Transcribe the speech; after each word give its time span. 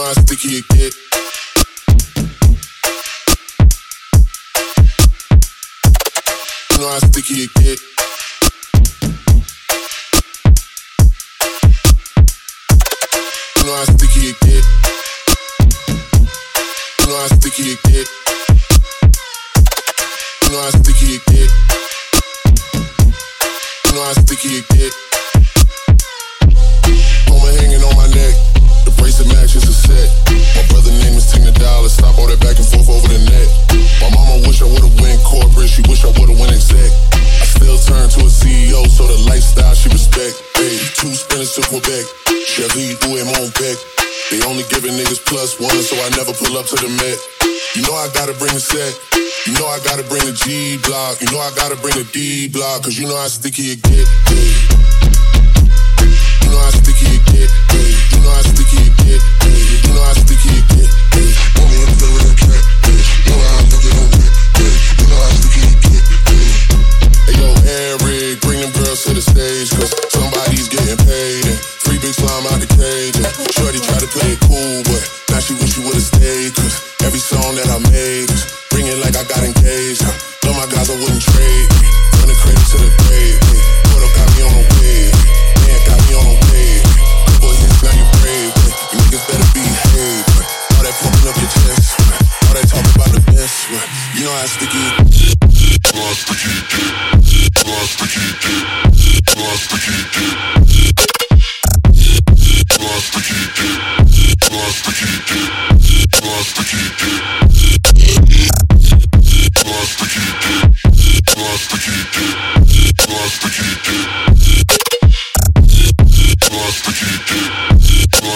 know 0.00 0.06
how 0.06 0.12
sticky 0.12 0.48
it 0.48 0.68
get. 0.68 0.94
You 6.70 6.78
know 6.78 6.88
how 6.88 6.98
sticky 7.00 7.34
it 7.44 7.50
get. 7.54 7.80
You 13.56 13.64
know 13.66 13.76
how 13.76 13.84
sticky 13.84 14.20
it 14.30 14.40
get. 14.40 14.64
You 17.00 17.06
know 17.06 17.18
how 17.18 17.26
sticky 17.26 17.62
it 17.62 17.82
get. 17.82 18.08
You 20.42 20.50
know 20.50 20.60
how 20.62 20.70
sticky 20.70 21.06
it 21.14 21.22
get. 21.26 21.50
You 23.84 23.92
know 23.92 24.04
how 24.04 24.12
sticky 24.12 24.48
it 24.56 24.68
get. 24.68 25.09
pick. 43.50 43.78
They 44.30 44.42
only 44.46 44.62
giving 44.70 44.92
niggas 44.94 45.24
plus 45.26 45.58
one, 45.58 45.80
so 45.82 45.96
I 45.96 46.10
never 46.16 46.32
pull 46.32 46.56
up 46.58 46.66
to 46.70 46.76
the 46.76 46.88
Met. 46.88 47.18
You 47.74 47.82
know 47.86 47.94
I 47.94 48.10
gotta 48.12 48.34
bring 48.34 48.52
the 48.52 48.60
set. 48.60 48.92
You 49.46 49.54
know 49.54 49.66
I 49.66 49.78
gotta 49.84 50.02
bring 50.04 50.26
the 50.26 50.34
G 50.34 50.76
block. 50.82 51.20
You 51.22 51.30
know 51.30 51.38
I 51.38 51.50
gotta 51.54 51.76
bring 51.76 51.94
the 51.94 52.04
D 52.12 52.48
block, 52.48 52.82
cause 52.82 52.98
you 52.98 53.06
know 53.06 53.16
how 53.16 53.28
sticky 53.28 53.78
it 53.78 53.82
get. 53.82 54.06
You 56.42 56.50
know 56.50 56.60
how 56.60 56.74
sticky 56.74 56.99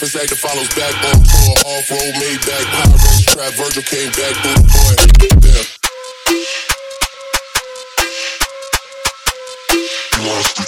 office 0.00 0.16
act 0.16 0.30
that 0.30 0.38
follows 0.38 0.68
back 0.74 0.94
on 1.12 1.20
tour. 1.28 1.52
Off 1.76 1.90
road, 1.90 2.14
made 2.16 2.40
back, 2.48 2.64
trap. 3.28 3.52
Virgil 3.52 3.82
came 3.82 4.10
back, 4.16 4.32
boy. 4.42 4.96
Damn. 5.40 5.66
You 10.16 10.26
know 10.26 10.40
to 10.48 10.62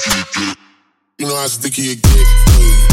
keep 0.00 0.36
it. 0.40 0.58
You 1.18 1.26
know 1.26 1.36
how 1.36 1.46
sticky 1.48 1.82
it 1.82 2.02
get. 2.02 2.87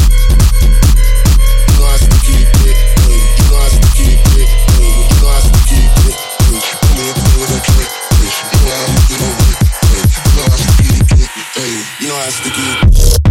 Peace. 12.66 13.25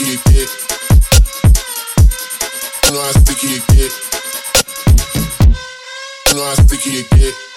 sticky 0.00 0.16
dick. 0.32 0.48
You 2.86 2.92
know 2.92 3.02
how 3.02 3.12
sticky 3.12 3.48
it 3.48 3.66
get. 3.68 3.92
You 6.28 6.34
know 6.36 6.44
how 6.44 6.54
sticky 6.54 6.90
it 7.00 7.10
get. 7.10 7.49